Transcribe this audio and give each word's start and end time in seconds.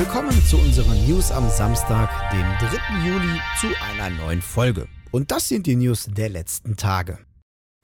Willkommen 0.00 0.32
zu 0.46 0.56
unseren 0.56 1.06
News 1.06 1.30
am 1.30 1.50
Samstag, 1.50 2.08
dem 2.30 2.40
3. 2.40 3.06
Juli, 3.06 3.38
zu 3.60 3.66
einer 3.84 4.08
neuen 4.08 4.40
Folge. 4.40 4.88
Und 5.10 5.30
das 5.30 5.46
sind 5.46 5.66
die 5.66 5.76
News 5.76 6.06
der 6.06 6.30
letzten 6.30 6.78
Tage. 6.78 7.18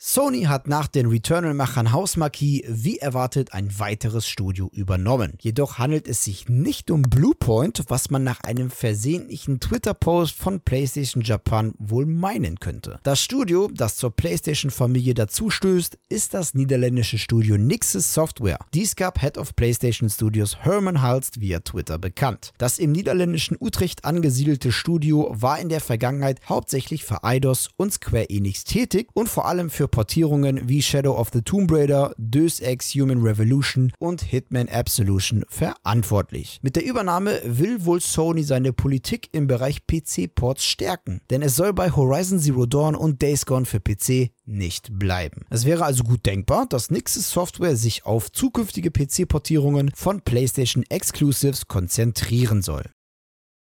Sony 0.08 0.44
hat 0.44 0.68
nach 0.68 0.86
den 0.86 1.06
Returnal-Machern 1.06 1.90
Hausmarquis 1.90 2.62
wie 2.68 2.98
erwartet 2.98 3.52
ein 3.52 3.76
weiteres 3.80 4.28
Studio 4.28 4.70
übernommen. 4.72 5.32
Jedoch 5.40 5.78
handelt 5.78 6.06
es 6.06 6.22
sich 6.22 6.48
nicht 6.48 6.92
um 6.92 7.02
Bluepoint, 7.02 7.82
was 7.88 8.08
man 8.10 8.22
nach 8.22 8.40
einem 8.42 8.70
versehentlichen 8.70 9.58
Twitter-Post 9.58 10.36
von 10.36 10.60
PlayStation 10.60 11.24
Japan 11.24 11.74
wohl 11.78 12.06
meinen 12.06 12.60
könnte. 12.60 13.00
Das 13.02 13.20
Studio, 13.20 13.68
das 13.74 13.96
zur 13.96 14.14
PlayStation-Familie 14.14 15.14
dazustößt, 15.14 15.98
ist 16.08 16.34
das 16.34 16.54
niederländische 16.54 17.18
Studio 17.18 17.58
Nixes 17.58 18.14
Software. 18.14 18.60
Dies 18.74 18.94
gab 18.94 19.20
Head 19.20 19.36
of 19.36 19.56
PlayStation 19.56 20.08
Studios 20.08 20.58
Herman 20.60 21.02
Halst 21.02 21.40
via 21.40 21.58
Twitter 21.58 21.98
bekannt. 21.98 22.52
Das 22.58 22.78
im 22.78 22.92
niederländischen 22.92 23.56
Utrecht 23.58 24.04
angesiedelte 24.04 24.70
Studio 24.70 25.34
war 25.34 25.58
in 25.58 25.68
der 25.68 25.80
Vergangenheit 25.80 26.40
hauptsächlich 26.48 27.04
für 27.04 27.24
Eidos 27.24 27.70
und 27.76 27.92
Square 27.92 28.30
Enix 28.30 28.62
tätig 28.62 29.08
und 29.12 29.28
vor 29.28 29.46
allem 29.46 29.68
für 29.68 29.86
für 29.86 29.95
Portierungen 29.96 30.68
wie 30.68 30.82
Shadow 30.82 31.18
of 31.18 31.30
the 31.32 31.40
Tomb 31.40 31.72
Raider, 31.72 32.14
Deus 32.18 32.60
Ex 32.60 32.90
Human 32.90 33.22
Revolution 33.22 33.94
und 33.98 34.20
Hitman 34.20 34.68
Absolution 34.68 35.42
verantwortlich. 35.48 36.58
Mit 36.60 36.76
der 36.76 36.84
Übernahme 36.84 37.40
will 37.46 37.82
wohl 37.86 38.02
Sony 38.02 38.42
seine 38.42 38.74
Politik 38.74 39.30
im 39.32 39.46
Bereich 39.46 39.86
PC-Ports 39.86 40.66
stärken, 40.66 41.22
denn 41.30 41.40
es 41.40 41.56
soll 41.56 41.72
bei 41.72 41.90
Horizon 41.90 42.38
Zero 42.38 42.66
Dawn 42.66 42.94
und 42.94 43.22
Days 43.22 43.46
Gone 43.46 43.64
für 43.64 43.80
PC 43.80 44.32
nicht 44.44 44.98
bleiben. 44.98 45.46
Es 45.48 45.64
wäre 45.64 45.86
also 45.86 46.04
gut 46.04 46.26
denkbar, 46.26 46.66
dass 46.66 46.90
Nixes 46.90 47.30
Software 47.30 47.76
sich 47.76 48.04
auf 48.04 48.30
zukünftige 48.30 48.90
PC-Portierungen 48.90 49.92
von 49.94 50.20
PlayStation 50.20 50.84
Exclusives 50.90 51.68
konzentrieren 51.68 52.60
soll. 52.60 52.84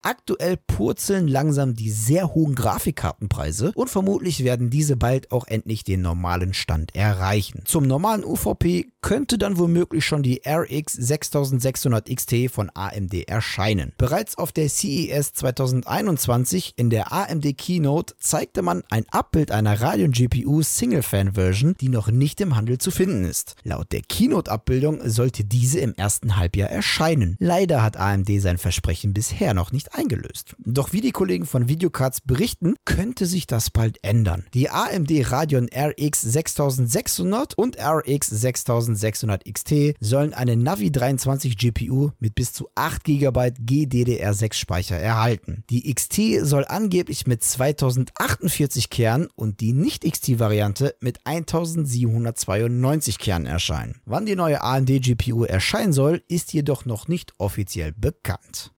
Aktuell 0.03 0.57
purzeln 0.57 1.27
langsam 1.27 1.75
die 1.75 1.91
sehr 1.91 2.33
hohen 2.33 2.55
Grafikkartenpreise 2.55 3.71
und 3.75 3.87
vermutlich 3.87 4.43
werden 4.43 4.71
diese 4.71 4.97
bald 4.97 5.31
auch 5.31 5.45
endlich 5.45 5.83
den 5.83 6.01
normalen 6.01 6.55
Stand 6.55 6.95
erreichen. 6.95 7.61
Zum 7.65 7.85
normalen 7.85 8.23
UVP 8.23 8.87
könnte 9.01 9.37
dann 9.37 9.59
womöglich 9.59 10.03
schon 10.03 10.23
die 10.23 10.41
RX 10.47 10.93
6600 10.93 12.09
XT 12.15 12.49
von 12.51 12.71
AMD 12.73 13.13
erscheinen. 13.27 13.93
Bereits 13.99 14.39
auf 14.39 14.51
der 14.51 14.69
CES 14.69 15.33
2021 15.33 16.73
in 16.77 16.89
der 16.89 17.13
AMD 17.13 17.55
Keynote 17.55 18.15
zeigte 18.19 18.63
man 18.63 18.83
ein 18.89 19.05
Abbild 19.11 19.51
einer 19.51 19.81
Radeon 19.81 20.13
GPU 20.13 20.63
Single 20.63 21.03
Fan 21.03 21.33
Version, 21.33 21.75
die 21.79 21.89
noch 21.89 22.09
nicht 22.09 22.41
im 22.41 22.55
Handel 22.55 22.79
zu 22.79 22.89
finden 22.89 23.23
ist. 23.25 23.55
Laut 23.63 23.91
der 23.91 24.01
Keynote-Abbildung 24.01 25.07
sollte 25.07 25.43
diese 25.43 25.79
im 25.79 25.93
ersten 25.93 26.37
Halbjahr 26.37 26.69
erscheinen. 26.69 27.35
Leider 27.39 27.83
hat 27.83 27.97
AMD 27.97 28.29
sein 28.39 28.57
Versprechen 28.57 29.13
bisher 29.13 29.53
noch 29.53 29.71
nicht 29.71 29.90
eingelöst. 29.91 30.55
Doch 30.59 30.93
wie 30.93 31.01
die 31.01 31.11
Kollegen 31.11 31.45
von 31.45 31.67
Videocards 31.67 32.21
berichten, 32.21 32.75
könnte 32.85 33.25
sich 33.25 33.47
das 33.47 33.69
bald 33.69 34.03
ändern. 34.03 34.45
Die 34.53 34.69
AMD 34.69 35.11
Radeon 35.31 35.69
RX 35.73 36.21
6600 36.21 37.57
und 37.57 37.77
RX 37.79 38.27
6600 38.27 39.45
XT 39.45 39.95
sollen 39.99 40.33
eine 40.33 40.55
Navi 40.55 40.91
23 40.91 41.57
GPU 41.57 42.11
mit 42.19 42.35
bis 42.35 42.53
zu 42.53 42.69
8 42.75 43.03
GB 43.03 43.39
GDDR6 43.39 44.53
Speicher 44.53 44.97
erhalten. 44.97 45.63
Die 45.69 45.93
XT 45.93 46.45
soll 46.45 46.65
angeblich 46.65 47.27
mit 47.27 47.43
2048 47.43 48.89
Kernen 48.89 49.27
und 49.35 49.59
die 49.59 49.73
Nicht-XT-Variante 49.73 50.95
mit 50.99 51.19
1792 51.25 53.19
Kernen 53.19 53.45
erscheinen. 53.45 54.01
Wann 54.05 54.25
die 54.25 54.35
neue 54.35 54.61
AMD 54.61 55.01
GPU 55.01 55.43
erscheinen 55.43 55.93
soll, 55.93 56.23
ist 56.27 56.53
jedoch 56.53 56.85
noch 56.85 57.07
nicht 57.07 57.33
offiziell 57.37 57.93
bekannt. 57.93 58.71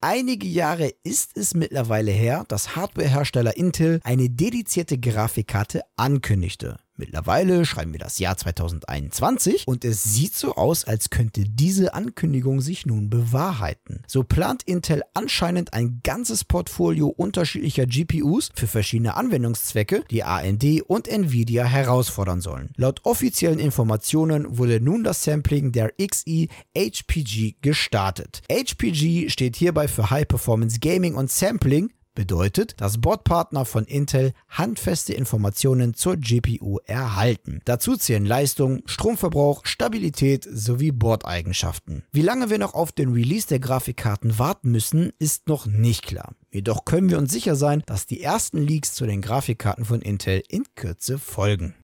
Einige 0.00 0.46
Jahre 0.46 0.92
ist 1.02 1.36
es 1.36 1.54
mittlerweile 1.54 2.12
her, 2.12 2.44
dass 2.46 2.76
Hardwarehersteller 2.76 3.56
Intel 3.56 3.98
eine 4.04 4.30
dedizierte 4.30 4.96
Grafikkarte 4.96 5.82
ankündigte. 5.96 6.78
Mittlerweile 6.98 7.64
schreiben 7.64 7.92
wir 7.92 8.00
das 8.00 8.18
Jahr 8.18 8.36
2021 8.36 9.68
und 9.68 9.84
es 9.84 10.02
sieht 10.02 10.34
so 10.34 10.56
aus, 10.56 10.82
als 10.84 11.10
könnte 11.10 11.44
diese 11.44 11.94
Ankündigung 11.94 12.60
sich 12.60 12.86
nun 12.86 13.08
bewahrheiten. 13.08 14.02
So 14.08 14.24
plant 14.24 14.64
Intel 14.64 15.04
anscheinend 15.14 15.74
ein 15.74 16.00
ganzes 16.02 16.44
Portfolio 16.44 17.06
unterschiedlicher 17.06 17.86
GPUs 17.86 18.50
für 18.52 18.66
verschiedene 18.66 19.14
Anwendungszwecke, 19.14 20.02
die 20.10 20.24
AMD 20.24 20.82
und 20.88 21.06
Nvidia 21.06 21.64
herausfordern 21.64 22.40
sollen. 22.40 22.70
Laut 22.74 23.04
offiziellen 23.04 23.60
Informationen 23.60 24.58
wurde 24.58 24.80
nun 24.80 25.04
das 25.04 25.22
Sampling 25.22 25.70
der 25.70 25.92
XE 26.04 26.48
HPG 26.76 27.54
gestartet. 27.62 28.42
HPG 28.50 29.28
steht 29.28 29.54
hierbei 29.54 29.86
für 29.86 30.10
High 30.10 30.26
Performance 30.26 30.80
Gaming 30.80 31.14
und 31.14 31.30
Sampling 31.30 31.90
Bedeutet, 32.18 32.80
dass 32.80 33.00
Bordpartner 33.00 33.64
von 33.64 33.84
Intel 33.84 34.32
handfeste 34.48 35.12
Informationen 35.14 35.94
zur 35.94 36.16
GPU 36.16 36.78
erhalten. 36.84 37.60
Dazu 37.64 37.96
zählen 37.96 38.26
Leistung, 38.26 38.82
Stromverbrauch, 38.86 39.64
Stabilität 39.64 40.44
sowie 40.50 40.90
Bordeigenschaften. 40.90 42.02
Wie 42.10 42.22
lange 42.22 42.50
wir 42.50 42.58
noch 42.58 42.74
auf 42.74 42.90
den 42.90 43.12
Release 43.12 43.46
der 43.46 43.60
Grafikkarten 43.60 44.36
warten 44.36 44.72
müssen, 44.72 45.12
ist 45.20 45.46
noch 45.46 45.66
nicht 45.66 46.02
klar. 46.02 46.34
Jedoch 46.50 46.84
können 46.84 47.08
wir 47.08 47.18
uns 47.18 47.30
sicher 47.30 47.54
sein, 47.54 47.84
dass 47.86 48.06
die 48.06 48.20
ersten 48.20 48.58
Leaks 48.58 48.94
zu 48.94 49.06
den 49.06 49.22
Grafikkarten 49.22 49.84
von 49.84 50.02
Intel 50.02 50.42
in 50.48 50.64
Kürze 50.74 51.20
folgen. 51.20 51.76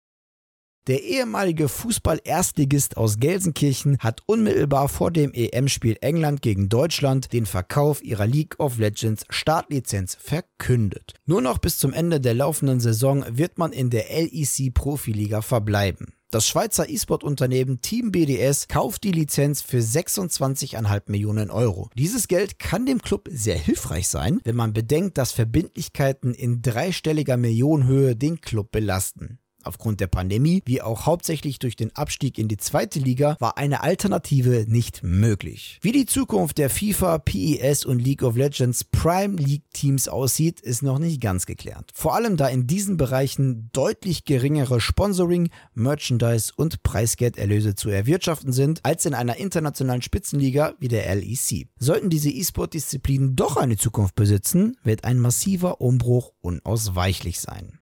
Der 0.87 1.03
ehemalige 1.03 1.71
Fußball-Erstligist 1.71 2.99
aus 2.99 3.19
Gelsenkirchen 3.19 3.97
hat 4.01 4.21
unmittelbar 4.27 4.91
vor 4.91 5.11
dem 5.11 5.33
EM-Spiel 5.33 5.97
England 6.03 6.43
gegen 6.43 6.69
Deutschland 6.69 7.33
den 7.33 7.47
Verkauf 7.47 8.05
ihrer 8.05 8.27
League 8.27 8.61
of 8.61 8.77
Legends 8.77 9.25
Startlizenz 9.31 10.15
verkündet. 10.21 11.15
Nur 11.25 11.41
noch 11.41 11.57
bis 11.57 11.79
zum 11.79 11.95
Ende 11.95 12.21
der 12.21 12.35
laufenden 12.35 12.81
Saison 12.81 13.25
wird 13.31 13.57
man 13.57 13.73
in 13.73 13.89
der 13.89 14.11
LEC 14.11 14.75
Profiliga 14.75 15.41
verbleiben. 15.41 16.13
Das 16.31 16.47
Schweizer 16.47 16.91
E-Sport-Unternehmen 16.91 17.81
Team 17.81 18.13
BDS 18.13 18.69
kauft 18.69 19.05
die 19.05 19.13
Lizenz 19.13 19.63
für 19.63 19.79
26,5 19.79 21.03
Millionen 21.07 21.51
Euro. 21.51 21.89
Dieses 21.97 22.29
Geld 22.29 22.59
kann 22.59 22.85
dem 22.85 23.01
Club 23.01 23.29
sehr 23.31 23.57
hilfreich 23.57 24.09
sein, 24.09 24.41
wenn 24.45 24.57
man 24.57 24.75
bedenkt, 24.75 25.17
dass 25.17 25.33
Verbindlichkeiten 25.33 26.35
in 26.35 26.61
dreistelliger 26.61 27.39
Millionenhöhe 27.39 28.17
den 28.17 28.43
Club 28.43 28.71
belasten. 28.71 29.39
Aufgrund 29.65 30.01
der 30.01 30.07
Pandemie, 30.07 30.63
wie 30.67 30.83
auch 30.83 31.07
hauptsächlich 31.07 31.59
durch 31.59 31.77
den 31.77 31.95
Abstieg 31.97 32.39
in 32.39 32.49
die 32.49 32.57
zweite 32.57 32.99
Liga, 32.99 33.37
war 33.41 33.57
eine 33.59 33.83
Alternative 33.83 34.67
nicht 34.69 35.03
möglich. 35.03 35.79
Wie 35.83 35.93
die 35.93 36.07
Zukunft 36.07 36.59
der 36.59 36.71
FIFA, 36.71 37.19
PES 37.19 37.85
und 37.85 37.99
League 37.99 38.23
of 38.23 38.37
Legends 38.37 38.85
Prime 38.85 39.37
League 39.37 39.65
Teams 39.73 40.09
aussieht, 40.09 40.61
ist 40.61 40.83
noch 40.83 40.99
nicht 40.99 41.21
ganz 41.21 41.47
geklärt. 41.47 41.91
Vor 41.95 42.15
allem 42.15 42.37
da 42.37 42.49
in 42.49 42.67
diesen 42.67 42.97
Bereichen 42.97 43.71
deutlich 43.73 44.25
geringere 44.25 44.81
Sponsoring, 44.81 45.51
Merchandise 45.75 46.53
und 46.57 46.83
Preisgelderlöse 46.83 47.75
zu 47.75 47.91
erwirtschaften 47.91 48.53
sind, 48.53 48.81
als 48.85 49.07
in 49.07 49.15
einer 49.15 49.37
internationalen 49.37 50.03
Spitzenliga 50.03 50.75
wie 50.79 50.89
der 50.89 51.15
LEC. 51.15 51.69
Sollten 51.79 52.11
diese 52.11 52.31
E-Sport-Disziplinen 52.31 53.37
doch 53.37 53.57
eine 53.57 53.77
Zukunft 53.77 54.15
besitzen, 54.15 54.77
wird 54.83 55.05
ein 55.05 55.19
massiver 55.19 55.81
Umbruch 55.81 56.33
unausweichlich 56.41 57.41
sein. 57.41 57.79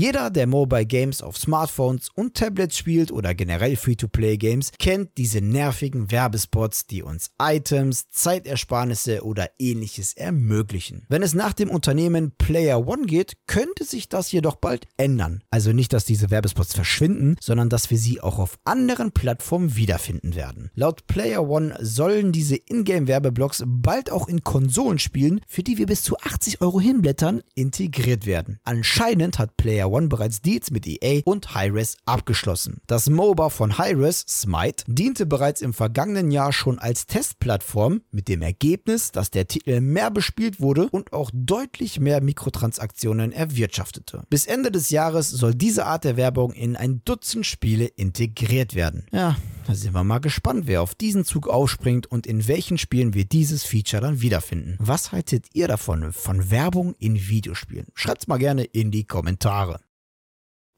Jeder, 0.00 0.30
der 0.30 0.46
Mobile 0.46 0.86
Games 0.86 1.20
auf 1.20 1.36
Smartphones 1.36 2.08
und 2.14 2.32
Tablets 2.32 2.78
spielt 2.78 3.12
oder 3.12 3.34
generell 3.34 3.76
Free-to-Play-Games, 3.76 4.72
kennt 4.78 5.18
diese 5.18 5.42
nervigen 5.42 6.10
Werbespots, 6.10 6.86
die 6.86 7.02
uns 7.02 7.32
Items, 7.38 8.08
Zeitersparnisse 8.08 9.22
oder 9.22 9.50
ähnliches 9.58 10.14
ermöglichen. 10.14 11.04
Wenn 11.10 11.22
es 11.22 11.34
nach 11.34 11.52
dem 11.52 11.68
Unternehmen 11.68 12.32
Player 12.38 12.88
One 12.88 13.04
geht, 13.04 13.34
könnte 13.46 13.84
sich 13.84 14.08
das 14.08 14.32
jedoch 14.32 14.56
bald 14.56 14.86
ändern. 14.96 15.42
Also 15.50 15.74
nicht, 15.74 15.92
dass 15.92 16.06
diese 16.06 16.30
Werbespots 16.30 16.72
verschwinden, 16.72 17.36
sondern 17.38 17.68
dass 17.68 17.90
wir 17.90 17.98
sie 17.98 18.22
auch 18.22 18.38
auf 18.38 18.58
anderen 18.64 19.12
Plattformen 19.12 19.76
wiederfinden 19.76 20.34
werden. 20.34 20.70
Laut 20.74 21.06
Player 21.08 21.46
One 21.46 21.76
sollen 21.78 22.32
diese 22.32 22.56
Ingame-Werbeblocks 22.56 23.64
bald 23.66 24.10
auch 24.10 24.28
in 24.28 24.44
Konsolenspielen, 24.44 25.42
für 25.46 25.62
die 25.62 25.76
wir 25.76 25.84
bis 25.84 26.02
zu 26.02 26.16
80 26.16 26.62
Euro 26.62 26.80
hinblättern, 26.80 27.42
integriert 27.54 28.24
werden. 28.24 28.60
Anscheinend 28.64 29.38
hat 29.38 29.58
Player 29.58 29.89
One 29.90 30.08
bereits 30.08 30.40
Deals 30.40 30.70
mit 30.70 30.86
EA 30.86 31.20
und 31.24 31.54
Hi-Res 31.54 31.96
abgeschlossen. 32.04 32.80
Das 32.86 33.10
MOBA 33.10 33.50
von 33.50 33.78
Hi-Res, 33.78 34.24
Smite, 34.28 34.84
diente 34.86 35.26
bereits 35.26 35.60
im 35.60 35.74
vergangenen 35.74 36.30
Jahr 36.30 36.52
schon 36.52 36.78
als 36.78 37.06
Testplattform 37.06 38.02
mit 38.10 38.28
dem 38.28 38.42
Ergebnis, 38.42 39.12
dass 39.12 39.30
der 39.30 39.48
Titel 39.48 39.80
mehr 39.80 40.10
bespielt 40.10 40.60
wurde 40.60 40.88
und 40.90 41.12
auch 41.12 41.30
deutlich 41.32 42.00
mehr 42.00 42.22
Mikrotransaktionen 42.22 43.32
erwirtschaftete. 43.32 44.24
Bis 44.30 44.46
Ende 44.46 44.70
des 44.70 44.90
Jahres 44.90 45.30
soll 45.30 45.54
diese 45.54 45.86
Art 45.86 46.04
der 46.04 46.16
Werbung 46.16 46.52
in 46.52 46.76
ein 46.76 47.02
Dutzend 47.04 47.46
Spiele 47.46 47.86
integriert 47.86 48.74
werden. 48.74 49.06
Ja, 49.12 49.36
da 49.66 49.74
sind 49.74 49.94
wir 49.94 50.04
mal 50.04 50.18
gespannt, 50.18 50.66
wer 50.66 50.82
auf 50.82 50.94
diesen 50.94 51.24
Zug 51.24 51.48
aufspringt 51.48 52.06
und 52.06 52.26
in 52.26 52.48
welchen 52.48 52.78
Spielen 52.78 53.14
wir 53.14 53.24
dieses 53.24 53.64
Feature 53.64 54.02
dann 54.02 54.20
wiederfinden. 54.20 54.76
Was 54.78 55.12
haltet 55.12 55.46
ihr 55.52 55.68
davon, 55.68 56.12
von 56.12 56.50
Werbung 56.50 56.94
in 56.98 57.16
Videospielen? 57.16 57.86
Schreibt's 57.94 58.26
mal 58.26 58.38
gerne 58.38 58.64
in 58.64 58.90
die 58.90 59.04
Kommentare. 59.04 59.80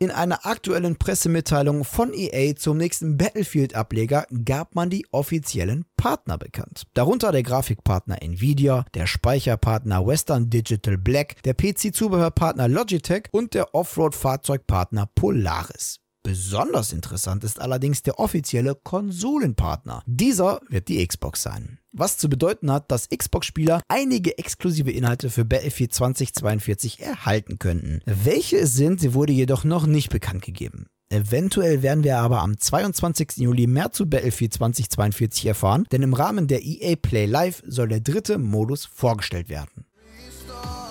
In 0.03 0.11
einer 0.11 0.45
aktuellen 0.47 0.97
Pressemitteilung 0.97 1.85
von 1.85 2.13
EA 2.13 2.57
zum 2.57 2.77
nächsten 2.77 3.17
Battlefield-Ableger 3.17 4.27
gab 4.45 4.75
man 4.75 4.91
die 4.91 5.07
offiziellen 5.13 5.85
Partner 5.97 6.39
bekannt. 6.39 6.89
Darunter 6.95 7.31
der 7.31 7.45
Grafikpartner 7.45 8.21
Nvidia, 8.21 8.85
der 8.95 9.07
Speicherpartner 9.07 10.05
Western 10.05 10.51
Digital 10.51 10.99
Black, 10.99 11.41
der 11.45 11.55
PC-Zubehörpartner 11.55 12.67
Logitech 12.67 13.29
und 13.31 13.55
der 13.55 13.77
Offroad-Fahrzeugpartner 13.77 15.09
Polaris. 15.15 16.02
Besonders 16.25 16.93
interessant 16.93 17.43
ist 17.43 17.61
allerdings 17.61 18.03
der 18.03 18.21
offizielle 18.21 18.77
Konsolenpartner. 18.77 20.03
Dieser 20.07 20.61
wird 20.69 20.89
die 20.89 21.05
Xbox 21.05 21.43
sein. 21.43 21.79
Was 21.91 22.17
zu 22.17 22.29
bedeuten 22.29 22.71
hat, 22.71 22.93
dass 22.93 23.09
Xbox-Spieler 23.09 23.83
einige 23.89 24.39
exklusive 24.39 24.93
Inhalte 24.93 25.31
für 25.31 25.45
Battlefield 25.45 25.93
2042 25.93 27.01
erhalten 27.01 27.59
könnten. 27.59 28.01
Welche 28.07 28.59
es 28.59 28.75
sind, 28.75 29.15
wurde 29.15 29.33
jedoch 29.33 29.65
noch 29.65 29.87
nicht 29.87 30.11
bekannt 30.11 30.43
gegeben. 30.43 30.87
Eventuell 31.13 31.83
werden 31.83 32.05
wir 32.05 32.17
aber 32.19 32.41
am 32.41 32.57
22. 32.57 33.39
Juli 33.39 33.67
mehr 33.67 33.93
zu 33.93 34.09
Battlefield 34.09 34.55
2042 34.55 35.45
erfahren, 35.45 35.85
denn 35.93 36.03
im 36.03 36.15
Rahmen 36.15 36.47
der 36.47 36.65
EA 36.65 36.97
Play 36.97 37.27
Live 37.27 37.63
soll 37.67 37.89
der 37.89 38.01
dritte 38.01 38.39
Modus 38.39 38.87
vorgestellt 38.87 39.51
werden. 39.51 39.82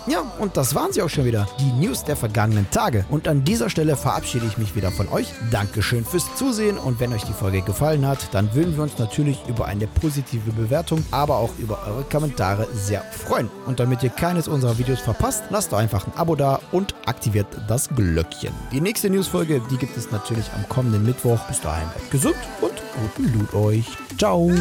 Ja, 0.08 0.22
und 0.40 0.58
das 0.58 0.74
waren 0.74 0.92
sie 0.92 1.02
auch 1.02 1.10
schon 1.10 1.26
wieder, 1.26 1.48
die 1.60 1.72
News 1.74 2.04
der 2.04 2.16
vergangenen 2.16 2.70
Tage. 2.72 3.06
Und 3.10 3.28
an 3.28 3.44
dieser 3.44 3.70
Stelle 3.70 3.96
verabschiede 3.96 4.48
ich 4.48 4.58
mich 4.58 4.76
wieder 4.76 4.92
von 4.92 5.08
euch. 5.10 5.28
Dankeschön 5.52 6.04
fürs 6.04 6.34
Zusehen 6.36 6.78
und 6.78 7.00
wenn 7.00 7.14
euch 7.14 7.24
die 7.24 7.34
Folge 7.34 7.62
gefallen 7.62 8.08
hat, 8.08 8.34
dann 8.34 8.54
würden 8.56 8.76
wir 8.76 8.84
uns 8.84 8.98
natürlich 8.98 9.40
über 9.48 9.66
eine 9.66 9.88
positive 9.88 10.52
Bewertung, 10.52 11.06
aber 11.12 11.38
auch 11.38 11.52
über 11.60 11.80
eure 11.88 12.04
Kommentare 12.04 12.68
sehr 12.74 13.04
freuen. 13.04 13.50
Und 13.68 13.80
damit 13.80 14.02
ihr 14.02 14.10
keines 14.10 14.48
unserer 14.48 14.78
Videos 14.78 15.02
verpasst, 15.02 15.44
lasst 15.52 15.72
doch 15.72 15.78
einfach 15.78 16.08
ein 16.08 16.14
Abo 16.16 16.36
da 16.36 16.60
und 16.72 16.96
aktiviert 17.06 17.48
das 17.68 17.88
Glöckchen. 17.90 18.54
Die 18.72 18.82
nächste 18.82 19.10
Newsfolge, 19.10 19.62
die 19.70 19.78
gibt 19.78 19.96
es 19.98 20.12
natürlich 20.12 20.46
am 20.56 20.68
kommenden 20.68 21.06
Mittwoch. 21.06 21.40
Bis 21.48 21.62
dahin, 21.62 21.88
bleibt 21.90 22.12
gesund 22.12 22.36
und 22.62 22.72
guten 23.16 23.34
Loot 23.34 23.54
euch. 23.54 23.86
Ciao. 24.18 24.52